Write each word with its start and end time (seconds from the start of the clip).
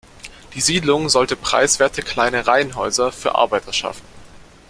Die 0.55 0.61
Siedlung 0.61 1.09
sollte 1.09 1.35
preiswerte 1.35 2.01
kleine 2.01 2.47
Reihenhäuser 2.47 3.11
für 3.11 3.35
Arbeiter 3.35 3.71
schaffen. 3.71 4.03